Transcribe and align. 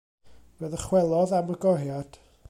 Fe 0.61 0.69
ddychwelodd 0.71 1.35
am 1.41 1.51
y 1.57 1.59
goriad. 1.67 2.19